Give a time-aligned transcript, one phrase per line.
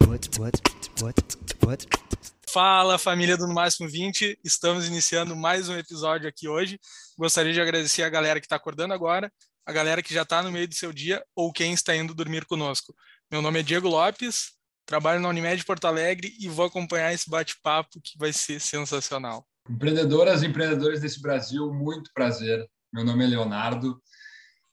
[0.06, 0.60] what what
[1.00, 1.86] what what
[2.46, 6.78] Fala família do No Máximo 20, estamos iniciando mais um episódio aqui hoje.
[7.18, 9.32] Gostaria de agradecer a galera que está acordando agora,
[9.66, 12.44] a galera que já está no meio do seu dia ou quem está indo dormir
[12.44, 12.94] conosco.
[13.28, 14.52] Meu nome é Diego Lopes,
[14.86, 19.44] trabalho na Unimed Porto Alegre e vou acompanhar esse bate-papo que vai ser sensacional.
[19.68, 22.68] Empreendedoras e empreendedores desse Brasil, muito prazer.
[22.92, 23.98] Meu nome é Leonardo.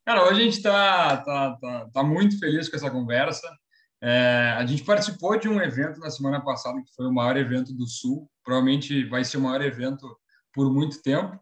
[0.06, 3.48] Cara, hoje a gente está tá, tá, tá muito feliz com essa conversa.
[4.04, 7.74] É, a gente participou de um evento na semana passada, que foi o maior evento
[7.74, 8.30] do Sul.
[8.44, 10.14] Provavelmente vai ser o maior evento
[10.54, 11.40] por muito tempo.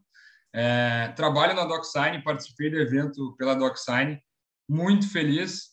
[0.54, 4.21] É, trabalho na DocSign, participei do evento pela DocSign.
[4.70, 5.70] Muito feliz.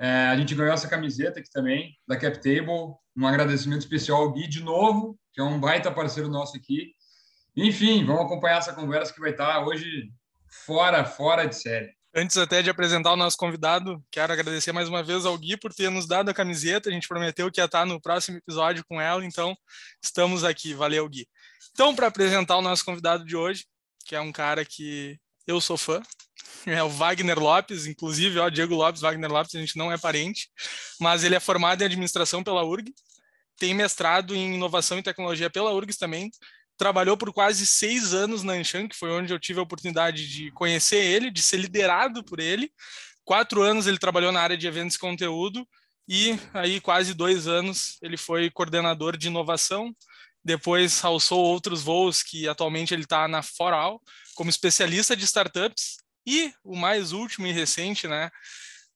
[0.00, 2.94] É, a gente ganhou essa camiseta aqui também, da CapTable.
[3.14, 6.94] Um agradecimento especial ao Gui de novo, que é um baita parceiro nosso aqui.
[7.56, 10.10] Enfim, vamos acompanhar essa conversa que vai estar hoje
[10.66, 11.92] fora, fora de série.
[12.14, 15.72] Antes até de apresentar o nosso convidado, quero agradecer mais uma vez ao Gui por
[15.72, 16.88] ter nos dado a camiseta.
[16.88, 19.56] A gente prometeu que ia estar no próximo episódio com ela, então
[20.02, 20.74] estamos aqui.
[20.74, 21.28] Valeu, Gui.
[21.72, 23.64] Então, para apresentar o nosso convidado de hoje,
[24.04, 26.02] que é um cara que eu sou fã,
[26.66, 30.48] é o Wagner Lopes, inclusive, ó, Diego Lopes, Wagner Lopes, a gente não é parente,
[31.00, 32.92] mas ele é formado em administração pela URG,
[33.56, 36.28] tem mestrado em inovação e tecnologia pela URGS também,
[36.80, 40.50] trabalhou por quase seis anos na Anshan, que foi onde eu tive a oportunidade de
[40.52, 42.72] conhecer ele, de ser liderado por ele.
[43.22, 45.68] Quatro anos ele trabalhou na área de eventos e conteúdo,
[46.08, 49.94] e aí quase dois anos ele foi coordenador de inovação.
[50.42, 54.00] Depois alçou outros voos que atualmente ele está na Foral
[54.34, 55.98] como especialista de startups.
[56.26, 58.30] E o mais último e recente, né,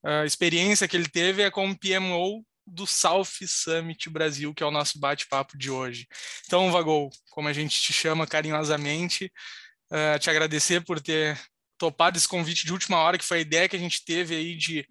[0.03, 4.71] a experiência que ele teve é como PMO do South Summit Brasil, que é o
[4.71, 6.07] nosso bate-papo de hoje.
[6.45, 9.31] Então, Vagol, como a gente te chama carinhosamente,
[9.91, 11.39] uh, te agradecer por ter
[11.77, 14.55] topado esse convite de última hora, que foi a ideia que a gente teve aí
[14.55, 14.87] de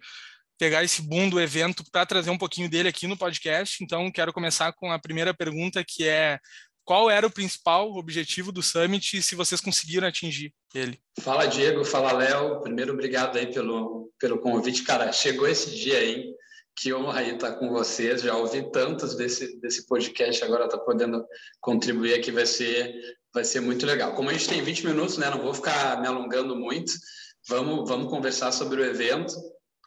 [0.57, 3.83] pegar esse boom do evento para trazer um pouquinho dele aqui no podcast.
[3.83, 6.39] Então, quero começar com a primeira pergunta, que é
[6.85, 10.99] qual era o principal objetivo do Summit e se vocês conseguiram atingir ele?
[11.19, 11.83] Fala, Diego.
[11.83, 12.61] Fala, Léo.
[12.61, 14.83] Primeiro, obrigado aí pelo, pelo convite.
[14.83, 16.31] Cara, chegou esse dia aí,
[16.75, 18.21] que honra aí estar com vocês.
[18.21, 21.25] Já ouvi tantos desse, desse podcast, agora está podendo
[21.61, 22.93] contribuir aqui, vai ser,
[23.33, 24.13] vai ser muito legal.
[24.13, 26.91] Como a gente tem 20 minutos, né, não vou ficar me alongando muito,
[27.47, 29.33] vamos, vamos conversar sobre o evento.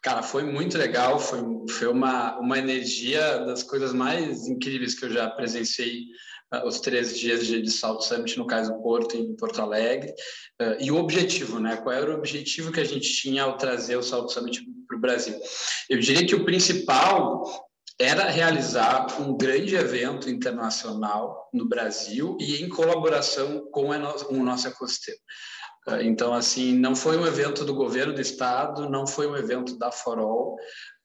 [0.02, 1.40] Cara, foi muito legal, foi,
[1.70, 6.04] foi uma, uma energia das coisas mais incríveis que eu já presenciei
[6.64, 10.10] os três dias de, de Salt Summit, no caso Porto, em Porto Alegre.
[10.60, 11.76] Uh, e o objetivo, né?
[11.76, 15.00] Qual era o objetivo que a gente tinha ao trazer o Salt Summit para o
[15.00, 15.38] Brasil?
[15.88, 17.44] Eu diria que o principal
[18.00, 25.18] era realizar um grande evento internacional no Brasil e em colaboração com o nosso ecossistema.
[26.02, 29.90] Então, assim, não foi um evento do governo do estado, não foi um evento da
[29.90, 30.56] Forol.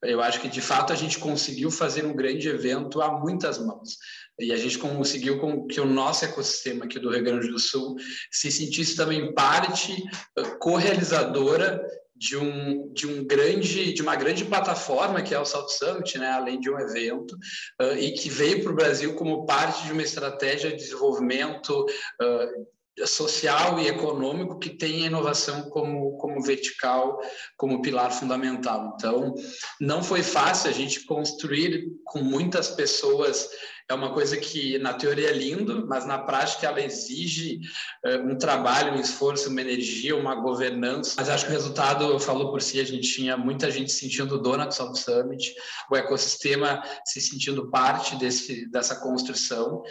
[0.01, 3.97] Eu acho que, de fato, a gente conseguiu fazer um grande evento a muitas mãos.
[4.39, 7.95] E a gente conseguiu que o nosso ecossistema aqui do Rio Grande do Sul
[8.31, 9.93] se sentisse também parte
[10.37, 11.81] uh, correalizadora
[12.15, 16.31] de um, de um grande de uma grande plataforma que é o South Summit, né,
[16.31, 17.33] além de um evento
[17.81, 21.85] uh, e que veio para o Brasil como parte de uma estratégia de desenvolvimento
[22.21, 22.67] uh,
[23.05, 27.19] social e econômico que tem a inovação como, como vertical,
[27.57, 28.93] como pilar fundamental.
[28.95, 29.33] Então,
[29.81, 33.49] não foi fácil a gente construir com muitas pessoas
[33.93, 37.59] é uma coisa que na teoria é lindo, mas na prática ela exige
[38.05, 41.15] uh, um trabalho, um esforço, uma energia, uma governança.
[41.17, 42.79] Mas acho que o resultado falou por si.
[42.79, 45.53] A gente tinha muita gente se sentindo dona do South Summit,
[45.91, 49.83] o ecossistema se sentindo parte desse, dessa construção.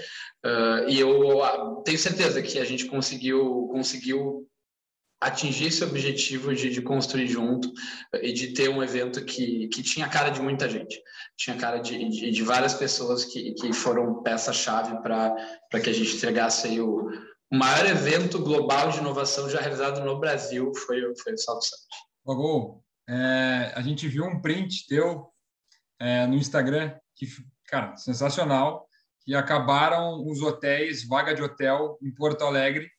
[0.44, 4.48] Uh, e eu ah, tenho certeza que a gente conseguiu conseguiu
[5.22, 7.72] atingir esse objetivo de, de, construir junto
[8.20, 11.00] e de ter um evento que, que tinha cara de muita gente,
[11.36, 16.16] tinha cara de, de, de várias pessoas que, que foram peça-chave para que a gente
[16.16, 17.08] entregasse aí o,
[17.50, 21.86] o, maior evento global de inovação já realizado no Brasil, foi, foi o Salto Summit.
[22.26, 25.28] Logo, é, a gente viu um print teu
[26.00, 27.28] é, no Instagram, que,
[27.68, 28.88] cara, sensacional,
[29.24, 32.90] que acabaram os hotéis, vaga de hotel em Porto Alegre,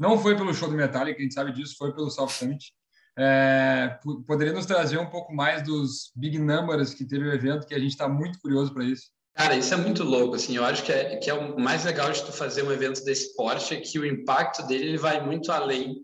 [0.00, 2.72] não foi pelo show do Metallica, a gente sabe disso, foi pelo South Summit.
[3.18, 7.74] É, poderia nos trazer um pouco mais dos big numbers que teve o evento, que
[7.74, 9.10] a gente está muito curioso para isso.
[9.34, 12.10] Cara, isso é muito louco, assim, eu acho que é, que é o mais legal
[12.10, 15.52] de tu fazer um evento desse porte é que o impacto dele ele vai muito
[15.52, 16.00] além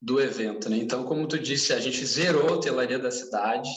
[0.00, 0.76] do evento, né?
[0.76, 3.70] Então, como tu disse, a gente zerou a hotelaria da cidade.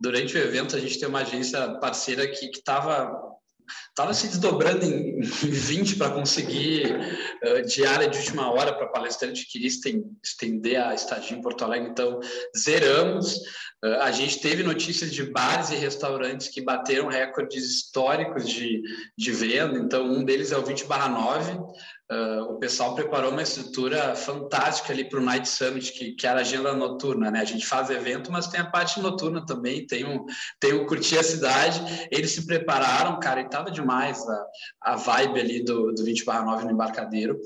[0.00, 3.12] Durante o evento, a gente tem uma agência parceira que estava
[4.00, 6.86] estava se desdobrando em, 20 para conseguir
[7.44, 9.68] uh, diária de última hora para palestrante que queria
[10.22, 11.90] estender a estadia em Porto Alegre.
[11.90, 12.18] Então,
[12.56, 13.38] zeramos.
[13.84, 18.82] Uh, a gente teve notícias de bares e restaurantes que bateram recordes históricos de,
[19.16, 19.78] de venda.
[19.78, 21.58] Então, um deles é o 20 9,
[22.10, 26.40] Uh, o pessoal preparou uma estrutura fantástica ali para o Night Summit, que, que era
[26.40, 27.40] agenda noturna, né?
[27.40, 30.26] A gente faz evento, mas tem a parte noturna também, tem o,
[30.58, 31.80] tem o curtir a cidade.
[32.10, 34.46] Eles se prepararam, cara, e estava demais a,
[34.82, 37.36] a vibe ali do, do 20 9 no embarcadeiro.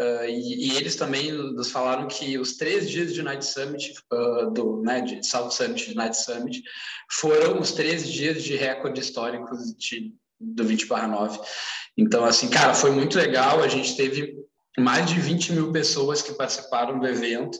[0.00, 4.52] Uh, e, e, eles também nos falaram que os três dias de Night Summit, uh,
[4.52, 6.62] do, né, de South Summit, de Night Summit,
[7.10, 11.40] foram os três dias de recorde históricos de, do 20 9.
[11.96, 13.62] Então, assim, cara, foi muito legal.
[13.62, 14.34] A gente teve
[14.78, 17.58] mais de 20 mil pessoas que participaram do evento,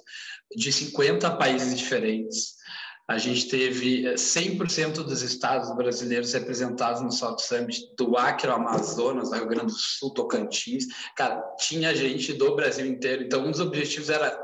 [0.56, 2.62] de 50 países diferentes.
[3.08, 8.56] A gente teve 100% eh, dos estados brasileiros representados no South Summit, do Acre ao
[8.56, 10.86] Amazonas, Rio Grande do Sul, Tocantins.
[11.16, 13.24] Cara, tinha gente do Brasil inteiro.
[13.24, 14.42] Então, um dos objetivos era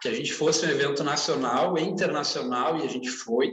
[0.00, 3.48] que a gente fosse um evento nacional e internacional, e a gente foi.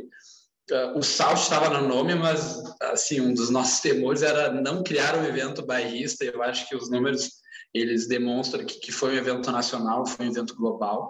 [0.72, 5.16] Uh, o Salt estava no nome, mas assim um dos nossos temores era não criar
[5.16, 6.26] um evento bairrista.
[6.26, 7.30] Eu acho que os números
[7.74, 11.10] eles demonstram que, que foi um evento nacional, foi um evento global.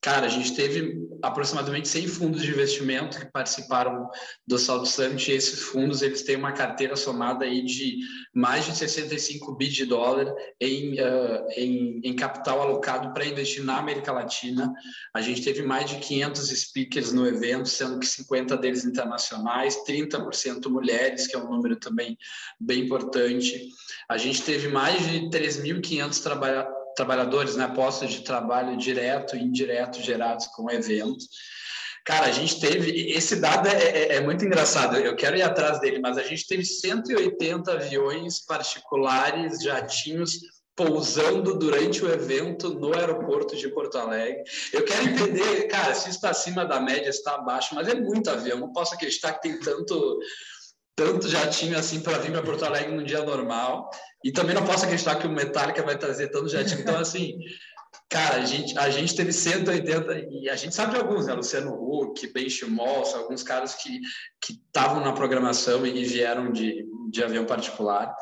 [0.00, 4.08] Cara, a gente teve aproximadamente 100 fundos de investimento que participaram
[4.46, 7.98] do Saldo Summit e esses fundos eles têm uma carteira somada aí de
[8.32, 13.78] mais de 65 bi de dólar em, uh, em, em, capital alocado para investir na
[13.78, 14.72] América Latina.
[15.14, 20.68] A gente teve mais de 500 speakers no evento, sendo que 50 deles internacionais, 30%
[20.68, 22.16] mulheres, que é um número também
[22.60, 23.70] bem importante.
[24.08, 30.02] A gente teve mais de 3.500 trabalhadores trabalhadores, né, postos de trabalho direto e indireto
[30.02, 31.24] gerados com o evento.
[32.04, 33.10] Cara, a gente teve.
[33.10, 36.46] Esse dado é, é, é, muito engraçado, eu quero ir atrás dele, mas a gente
[36.46, 40.38] teve 180 aviões particulares, jatinhos,
[40.76, 44.44] pousando durante o evento no aeroporto de Porto Alegre.
[44.72, 48.58] Eu quero entender, cara, se está acima da média, está abaixo, mas é muito avião.
[48.58, 50.18] Não posso acreditar que tem tanto
[50.94, 53.90] tanto jatinho assim para vir para Porto Alegre num dia normal.
[54.26, 56.80] E também não posso acreditar que o Metallica vai trazer tanto jatinho.
[56.80, 57.38] Então, assim,
[58.08, 61.32] cara, a gente, a gente teve 180, e a gente sabe de alguns, né?
[61.32, 64.00] Luciano Huck, Ben Schmolz, alguns caras que
[64.50, 68.12] estavam na programação e vieram de, de avião particular.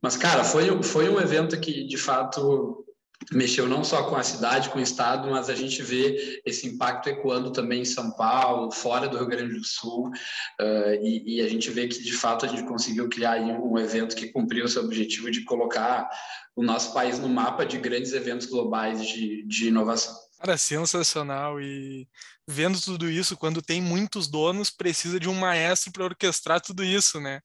[0.00, 2.86] Mas, cara, foi, foi um evento que, de fato,
[3.32, 7.08] mexeu não só com a cidade, com o estado, mas a gente vê esse impacto
[7.08, 11.48] ecoando também em São Paulo, fora do Rio Grande do Sul, uh, e, e, a
[11.48, 14.84] gente vê que de fato a gente conseguiu criar um evento que cumpriu o seu
[14.84, 16.08] objetivo de colocar
[16.56, 20.14] o nosso país no mapa de grandes eventos globais de, de inovação.
[20.38, 22.08] Cara, sensacional e
[22.46, 27.20] vendo tudo isso, quando tem muitos donos, precisa de um maestro para orquestrar tudo isso,
[27.20, 27.40] né?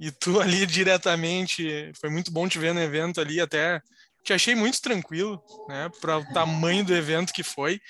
[0.00, 3.82] E tu ali diretamente, foi muito bom te ver no evento ali, até
[4.22, 7.80] te achei muito tranquilo, né, para o tamanho do evento que foi.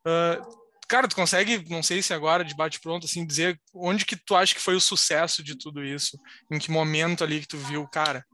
[0.00, 4.16] Uh, cara, tu consegue, não sei se agora de bate pronto, assim, dizer onde que
[4.16, 6.18] tu acha que foi o sucesso de tudo isso?
[6.50, 8.24] Em que momento ali que tu viu, cara,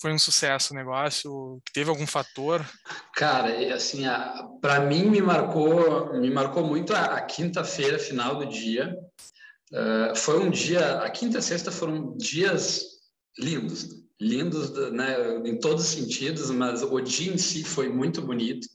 [0.00, 1.60] foi um sucesso o negócio?
[1.72, 2.64] Teve algum fator?
[3.14, 4.04] Cara, assim,
[4.60, 8.96] para mim me marcou, me marcou muito a, a quinta-feira, final do dia.
[9.72, 12.82] Uh, foi um dia, a quinta e sexta foram dias
[13.38, 18.66] lindos lindos né, em todos os sentidos, mas o dia em si foi muito bonito.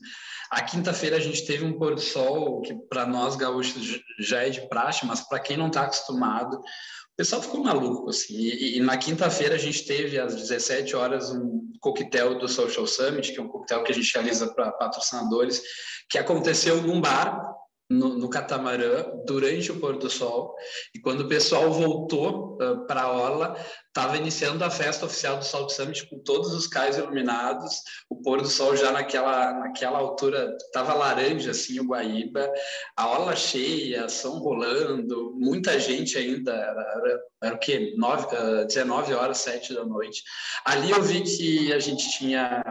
[0.50, 4.50] A quinta-feira a gente teve um pôr do sol que para nós gaúchos já é
[4.50, 8.34] de praxe, mas para quem não está acostumado, o pessoal ficou maluco assim.
[8.34, 13.32] E, e na quinta-feira a gente teve às 17 horas um coquetel do Social Summit,
[13.32, 15.62] que é um coquetel que a gente realiza para patrocinadores,
[16.08, 17.53] que aconteceu num bar
[17.88, 20.54] no, no, catamarã durante o pôr do sol.
[20.94, 23.56] E quando o pessoal voltou uh, para a orla
[23.88, 28.42] estava iniciando a festa oficial do Salt Summit com todos os cais iluminados o pôr
[28.42, 32.50] do sol já naquela naquela altura estava laranja assim o Guaíba
[32.96, 39.14] a orla cheia som rolando muita gente ainda era, era, era o que uh, 19
[39.14, 40.22] horas 7 da noite.
[40.64, 42.62] Ali eu vi que a gente tinha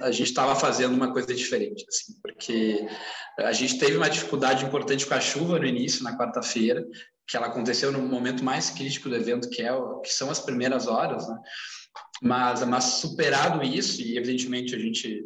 [0.00, 2.86] a gente estava fazendo uma coisa diferente, assim, porque
[3.38, 6.84] a gente teve uma dificuldade importante com a chuva no início, na quarta-feira,
[7.26, 9.70] que ela aconteceu no momento mais crítico do evento, que, é,
[10.02, 11.36] que são as primeiras horas, né?
[12.22, 15.24] Mas, mas superado isso, e evidentemente a gente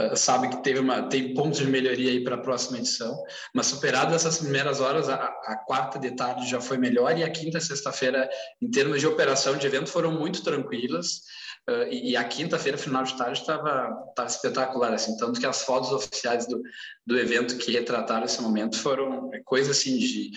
[0.00, 3.16] uh, sabe que teve uma, tem pontos de melhoria aí para a próxima edição,
[3.54, 7.30] mas superado essas primeiras horas, a, a quarta de tarde já foi melhor e a
[7.30, 8.28] quinta e sexta-feira,
[8.60, 11.22] em termos de operação de evento, foram muito tranquilas.
[11.68, 15.92] Uh, e, e, a quinta-feira, final de tarde, estava espetacular, assim, tanto que as fotos
[15.92, 16.60] oficiais do,
[17.06, 20.30] do evento que retrataram esse momento foram coisas assim de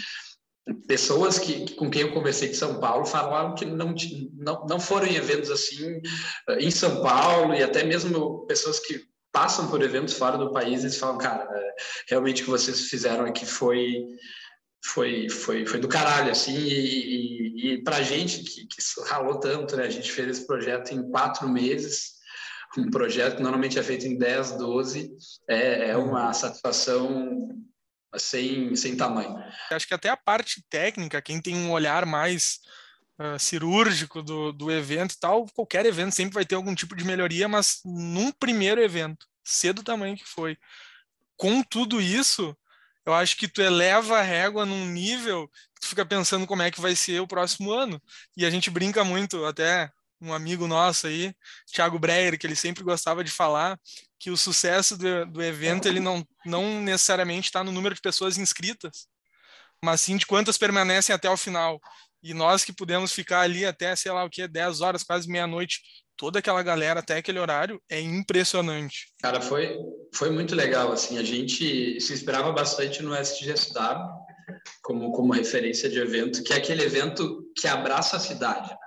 [0.88, 3.93] pessoas que, com quem eu conversei de São Paulo falaram que não,
[4.34, 6.01] não, não foram em eventos assim
[6.50, 10.81] eh, em São Paulo e até mesmo pessoas que passam por eventos fora do país
[10.81, 11.75] eles falam cara é,
[12.10, 14.05] realmente o que vocês fizeram aqui foi
[14.88, 19.75] foi foi, foi do caralho assim e, e, e para gente que, que ralou tanto
[19.75, 22.17] né a gente fez esse projeto em quatro meses
[22.77, 25.12] um projeto que normalmente é feito em 10, 12,
[25.48, 27.50] é, é uma satisfação
[28.17, 29.36] sem, sem tamanho.
[29.72, 32.60] Acho que até a parte técnica, quem tem um olhar mais
[33.20, 37.06] uh, cirúrgico do, do evento e tal, qualquer evento sempre vai ter algum tipo de
[37.06, 40.58] melhoria, mas num primeiro evento, cedo do tamanho que foi,
[41.36, 42.58] com tudo isso,
[43.08, 46.70] eu acho que tu eleva a régua num nível que tu fica pensando como é
[46.70, 48.02] que vai ser o próximo ano.
[48.36, 51.34] E a gente brinca muito, até um amigo nosso aí,
[51.72, 53.80] Thiago Breyer, que ele sempre gostava de falar
[54.20, 58.38] que o sucesso do, do evento ele não, não necessariamente está no número de pessoas
[58.38, 59.08] inscritas,
[59.82, 61.80] mas sim de quantas permanecem até o final.
[62.24, 65.81] E nós que pudemos ficar ali até, sei lá o que, 10 horas, quase meia-noite,
[66.17, 69.07] toda aquela galera até aquele horário, é impressionante.
[69.21, 69.77] Cara, foi,
[70.13, 74.27] foi muito legal, assim, a gente se inspirava bastante no SGSW
[74.81, 78.77] como, como referência de evento, que é aquele evento que abraça a cidade, né?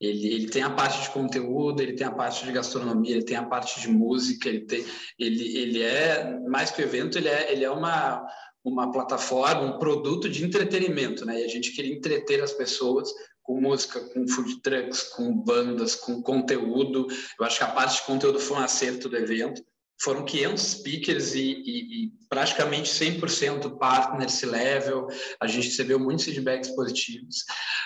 [0.00, 3.36] Ele, ele tem a parte de conteúdo, ele tem a parte de gastronomia, ele tem
[3.36, 4.84] a parte de música, ele, tem,
[5.18, 8.24] ele, ele é, mais que o evento, ele é, ele é uma,
[8.68, 11.40] uma plataforma, um produto de entretenimento, né?
[11.40, 16.22] E a gente queria entreter as pessoas com música, com food trucks, com bandas, com
[16.22, 17.08] conteúdo.
[17.40, 19.62] Eu acho que a parte de conteúdo foi um acerto do evento.
[20.00, 25.08] Foram 500 speakers e, e, e praticamente 100% partners level.
[25.40, 27.44] A gente recebeu muitos feedbacks positivos.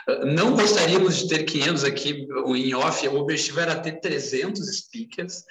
[0.09, 5.45] Ah, não gostaríamos de ter 500 aqui em off, o objetivo era ter 300 speakers.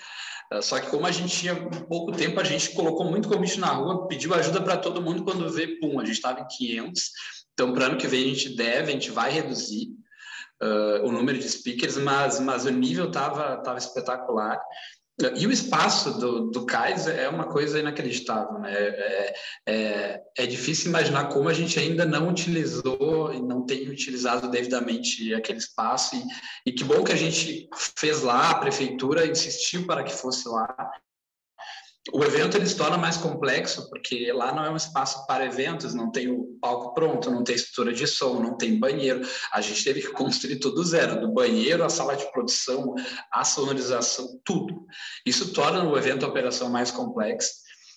[0.51, 1.55] Ah, só que como a gente tinha
[1.87, 5.49] pouco tempo, a gente colocou muito convite na rua, pediu ajuda para todo mundo quando
[5.49, 7.01] vê, pum, a gente estava em 500.
[7.53, 9.87] Então, para ano que vem a gente deve, a gente vai reduzir
[10.61, 14.59] uh, o número de speakers, mas, mas o nível estava tava espetacular.
[15.35, 18.73] E o espaço do, do cais é uma coisa inacreditável, né?
[18.73, 19.35] É,
[19.67, 25.33] é, é, difícil imaginar como a gente ainda não utilizou e não tem utilizado devidamente
[25.33, 26.15] aquele espaço.
[26.15, 26.23] E,
[26.65, 30.91] e que bom que a gente fez lá, a prefeitura insistiu para que fosse lá.
[32.11, 35.93] O evento ele se torna mais complexo porque lá não é um espaço para eventos,
[35.93, 39.21] não tem o palco pronto, não tem estrutura de som, não tem banheiro.
[39.53, 42.95] A gente teve que construir tudo zero, do banheiro, a sala de produção,
[43.31, 44.87] a sonorização, tudo.
[45.23, 47.51] Isso torna o evento a operação mais complexa.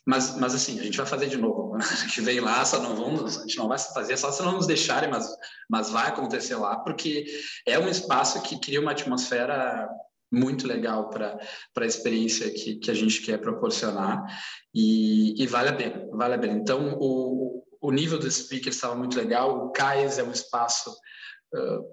[0.07, 1.75] Mas, mas assim, a gente vai fazer de novo.
[1.81, 4.53] A gente vem lá, só não vamos, a gente não vai fazer só se não
[4.53, 5.27] nos deixarem, mas,
[5.69, 7.25] mas vai acontecer lá, porque
[7.67, 9.89] é um espaço que cria uma atmosfera
[10.35, 11.39] muito legal para
[11.77, 14.23] a experiência que, que a gente quer proporcionar
[14.75, 16.55] e, e, vale a pena, vale a pena.
[16.55, 21.85] Então, o, o nível do speaker estava muito legal, o CAIS é um espaço uh,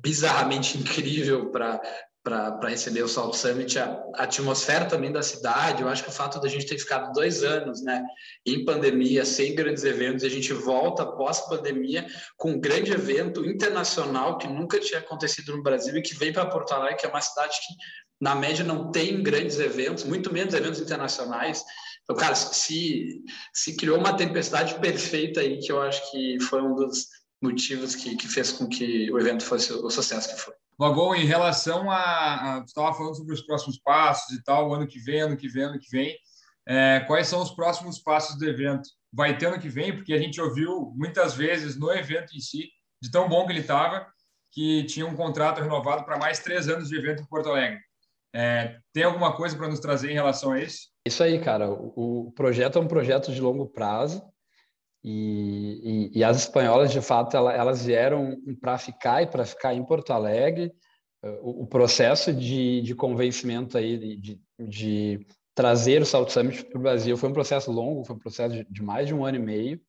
[0.00, 1.80] bizarramente incrível para
[2.28, 6.12] para receber o Salt Summit, a, a, atmosfera também da cidade, eu acho que o
[6.12, 8.04] fato da gente ter ficado dois anos né,
[8.44, 12.06] em pandemia, sem grandes eventos, e a gente volta pós-pandemia
[12.36, 16.46] com um grande evento internacional que nunca tinha acontecido no Brasil e que vem para
[16.46, 17.74] Porto Alegre, que é uma cidade que,
[18.20, 21.64] na média, não tem grandes eventos, muito menos eventos internacionais.
[22.02, 26.74] Então, cara, se, se criou uma tempestade perfeita aí, que eu acho que foi um
[26.74, 27.06] dos
[27.42, 30.54] motivos que, que fez com que o evento fosse o sucesso que foi.
[30.78, 35.20] Logo, em relação a, estava falando sobre os próximos passos e tal, ano que vem,
[35.20, 36.16] ano que vem, ano que vem,
[36.68, 38.88] é, quais são os próximos passos do evento?
[39.12, 42.68] Vai ter ano que vem, porque a gente ouviu muitas vezes no evento em si,
[43.02, 44.06] de tão bom que ele estava,
[44.52, 47.80] que tinha um contrato renovado para mais três anos de evento em Porto Alegre.
[48.34, 50.88] É, tem alguma coisa para nos trazer em relação a isso?
[51.06, 51.70] Isso aí, cara.
[51.70, 54.22] O, o projeto é um projeto de longo prazo.
[55.02, 59.84] E, e, e, as espanholas, de fato, elas vieram para ficar e para ficar em
[59.84, 60.72] Porto Alegre.
[61.40, 66.82] O, o processo de, de, convencimento aí, de, de trazer o Salt Summit para o
[66.82, 69.40] Brasil foi um processo longo, foi um processo de, de mais de um ano e
[69.40, 69.80] meio,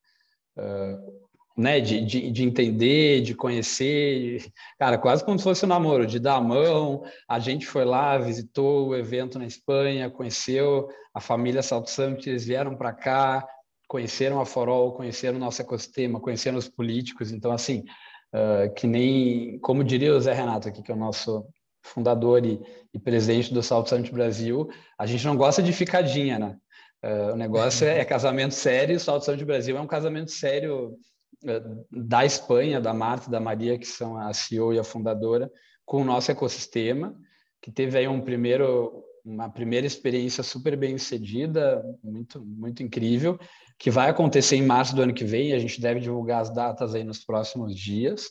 [0.58, 1.20] uh,
[1.56, 1.80] né?
[1.80, 6.36] De, de, de, entender, de conhecer, cara, quase como se fosse um namoro, de dar
[6.36, 7.04] a mão.
[7.28, 12.44] A gente foi lá, visitou o evento na Espanha, conheceu a família Salt Summit, eles
[12.44, 13.46] vieram para cá,
[13.90, 17.32] conheceram a Forol, conheceram o nosso ecossistema, conheceram os políticos.
[17.32, 17.84] Então, assim,
[18.32, 21.44] uh, que nem, como diria o Zé Renato aqui, que é o nosso
[21.82, 22.60] fundador e,
[22.94, 26.56] e presidente do Salto Santo Brasil, a gente não gosta de ficadinha, né?
[27.04, 30.96] Uh, o negócio é, é, casamento sério, o Salto Santo Brasil é um casamento sério
[31.42, 35.50] uh, da Espanha, da Marta e da Maria, que são a CEO e a fundadora,
[35.84, 37.12] com o nosso ecossistema,
[37.60, 43.38] que teve aí um primeiro uma primeira experiência super bem sucedida, muito, muito incrível,
[43.78, 46.94] que vai acontecer em março do ano que vem, a gente deve divulgar as datas
[46.94, 48.30] aí nos próximos dias,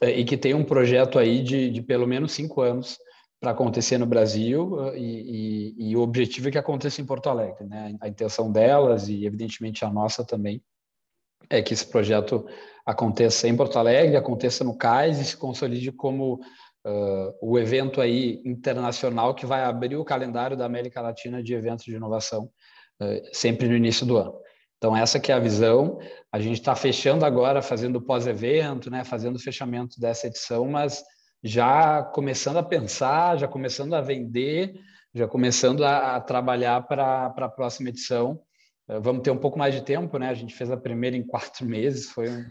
[0.00, 2.98] eh, e que tem um projeto aí de, de pelo menos cinco anos
[3.40, 7.28] para acontecer no Brasil, eh, e, e, e, o objetivo é que aconteça em Porto
[7.28, 7.96] Alegre, né?
[8.00, 10.62] A intenção delas e, evidentemente, a nossa também,
[11.48, 12.46] é que esse projeto
[12.84, 16.40] aconteça em Porto Alegre, aconteça no CAIS e se consolide como
[16.84, 21.84] uh, o evento aí internacional que vai abrir o calendário da América Latina de eventos
[21.84, 22.50] de inovação
[23.00, 24.34] uh, sempre no início do ano.
[24.78, 25.98] Então essa que é a visão.
[26.30, 31.02] A gente está fechando agora, fazendo pós-evento, né, fazendo o fechamento dessa edição, mas
[31.42, 34.74] já começando a pensar, já começando a vender,
[35.14, 38.40] já começando a, a trabalhar para a próxima edição.
[38.88, 40.28] Uh, vamos ter um pouco mais de tempo, né?
[40.28, 42.44] A gente fez a primeira em quatro meses, foi um,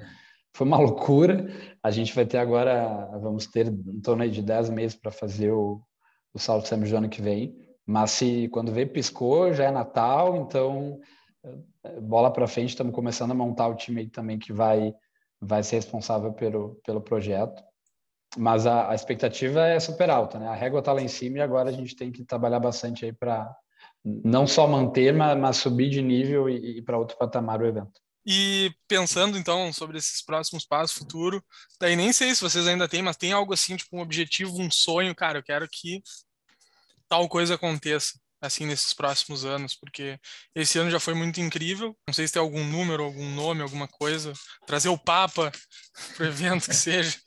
[0.55, 1.47] foi uma loucura.
[1.81, 5.81] A gente vai ter agora, vamos ter em torno de 10 meses para fazer o,
[6.33, 7.55] o salto São ano que vem.
[7.85, 10.99] Mas se quando vê piscou, já é Natal, então
[11.83, 14.93] eh, bola para frente, estamos começando a montar o time também que vai
[15.41, 17.61] vai ser responsável pelo pelo projeto.
[18.37, 20.47] Mas a, a expectativa é super alta, né?
[20.47, 23.13] A régua está lá em cima e agora a gente tem que trabalhar bastante aí
[23.13, 23.53] para
[24.03, 28.01] não só manter, mas, mas subir de nível e, e para outro patamar o evento.
[28.25, 31.43] E pensando então sobre esses próximos passos futuro,
[31.79, 34.71] daí nem sei se vocês ainda têm, mas tem algo assim, tipo um objetivo, um
[34.71, 36.01] sonho, cara, eu quero que
[37.09, 40.19] tal coisa aconteça assim nesses próximos anos, porque
[40.53, 41.95] esse ano já foi muito incrível.
[42.05, 44.33] Não sei se tem algum número, algum nome, alguma coisa,
[44.65, 45.51] trazer o Papa
[46.15, 47.17] para o evento que seja.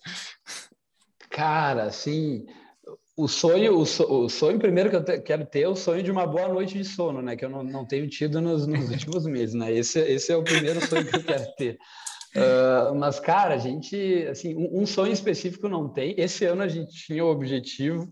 [1.31, 2.47] Cara, assim,
[3.17, 6.03] o sonho, o, so, o, sonho primeiro que eu te, quero ter é o sonho
[6.03, 7.35] de uma boa noite de sono, né?
[7.35, 9.73] Que eu não, não tenho tido nos, nos últimos meses, né?
[9.73, 11.79] Esse, esse é o primeiro sonho que eu quero ter.
[12.37, 16.15] Uh, mas, cara, a gente, assim, um, um, sonho específico não tem.
[16.19, 18.07] Esse ano a gente tinha o objetivo,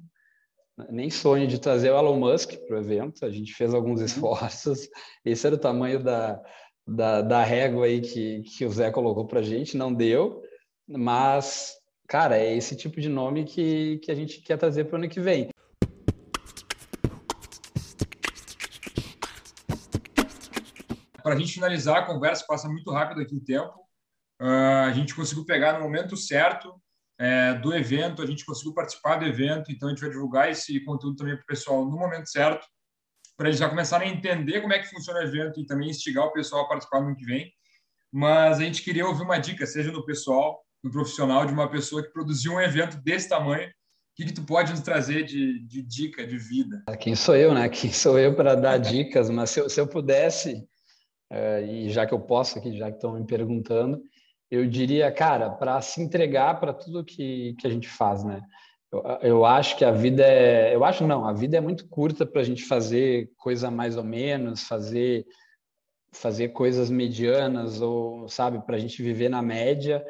[0.89, 3.27] nem sonho de trazer o Elon Musk para o evento.
[3.27, 4.07] A gente fez alguns uhum.
[4.07, 4.89] esforços.
[5.23, 6.41] Esse era o tamanho da,
[6.87, 10.41] da, da régua aí que, que o Zé colocou para a gente, não deu.
[10.89, 11.75] Mas
[12.07, 15.09] cara, é esse tipo de nome que, que a gente quer trazer para o ano
[15.09, 15.49] que vem.
[21.23, 23.73] Para a gente finalizar a conversa, passa muito rápido aqui o tempo.
[24.41, 26.75] Uh, a gente conseguiu pegar no momento certo
[27.19, 30.81] é, do evento, a gente conseguiu participar do evento, então a gente vai divulgar esse
[30.81, 32.67] conteúdo também para o pessoal no momento certo,
[33.37, 36.25] para eles já começarem a entender como é que funciona o evento e também instigar
[36.25, 37.53] o pessoal a participar no ano que vem.
[38.13, 42.03] Mas a gente queria ouvir uma dica, seja do pessoal, no profissional de uma pessoa
[42.03, 43.67] que produziu um evento desse tamanho.
[43.69, 43.73] O
[44.17, 46.85] que, que tu pode nos trazer de, de dica de vida?
[47.01, 47.67] Quem sou eu, né?
[47.71, 49.31] Quem sou eu para dar dicas?
[49.31, 50.63] Mas se eu, se eu pudesse,
[51.33, 54.01] uh, e já que eu posso aqui, já que estão me perguntando,
[54.51, 58.43] eu diria, cara, para se entregar para tudo que, que a gente faz, né?
[58.93, 60.77] Eu, eu, acho que a vida é.
[60.77, 64.05] Eu acho não, a vida é muito curta para a gente fazer coisa mais ou
[64.05, 65.25] menos, fazer
[66.13, 70.05] fazer coisas medianas ou sabe para a gente viver na média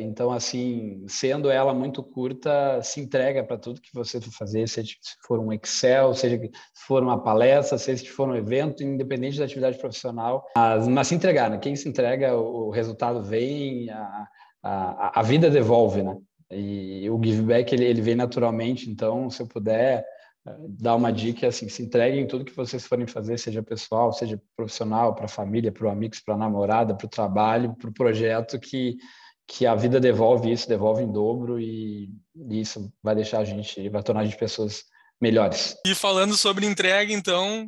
[0.00, 4.94] então, assim, sendo ela muito curta, se entrega para tudo que você for fazer, seja
[5.00, 9.38] se for um Excel, seja se for uma palestra, seja se for um evento, independente
[9.38, 11.56] da atividade profissional, mas, mas se entregar, né?
[11.56, 14.28] Quem se entrega, o, resultado vem, a,
[14.62, 16.18] a, a, vida devolve, né?
[16.50, 20.04] E o give back, ele, ele vem naturalmente, então, se eu puder
[20.46, 24.12] uh, dar uma dica, assim, se entreguem em tudo que vocês forem fazer, seja pessoal,
[24.12, 27.94] seja profissional, para a família, para amigos, para a namorada, para o trabalho, para o
[27.94, 28.98] projeto que
[29.46, 32.10] que a vida devolve isso, devolve em dobro e,
[32.50, 34.84] isso vai deixar a gente, vai tornar a gente pessoas
[35.20, 35.76] melhores.
[35.86, 37.66] E falando sobre entrega, então,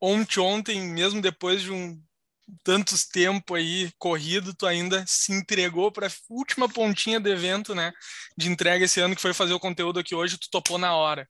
[0.00, 2.00] ontem, ontem, mesmo depois de um
[2.62, 7.92] tantos tempo aí corrido, tu ainda se entregou para a última pontinha do evento, né,
[8.36, 11.28] de entrega esse ano que foi fazer o conteúdo aqui hoje, tu topou na hora.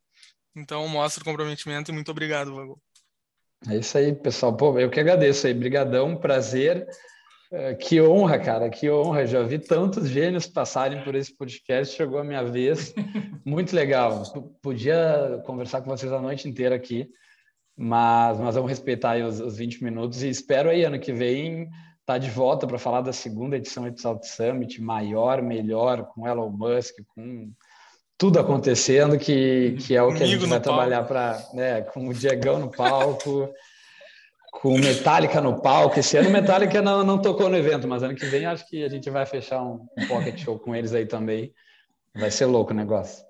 [0.54, 2.80] Então mostra o comprometimento e muito obrigado, Vago.
[3.68, 4.56] É isso aí, pessoal.
[4.56, 5.54] Pô, eu que agradeço aí.
[5.54, 6.86] Brigadão, prazer.
[7.58, 9.26] É, que honra, cara, que honra.
[9.26, 12.94] Já vi tantos gênios passarem por esse podcast, chegou a minha vez.
[13.46, 14.24] Muito legal.
[14.60, 17.08] Podia conversar com vocês a noite inteira aqui,
[17.74, 21.72] mas nós vamos respeitar os, os 20 minutos e espero aí ano que vem estar
[22.04, 26.50] tá de volta para falar da segunda edição do Salt Summit, maior, melhor, com Elon
[26.50, 27.50] Musk, com
[28.18, 32.12] tudo acontecendo, que, que é o que a gente vai trabalhar para, né, com o
[32.12, 33.48] Diegão no palco
[34.60, 35.98] com Metallica no palco.
[35.98, 38.88] Esse ano Metallica não, não tocou no evento, mas ano que vem acho que a
[38.88, 41.52] gente vai fechar um, um pocket show com eles aí também.
[42.14, 43.26] Vai ser louco o negócio.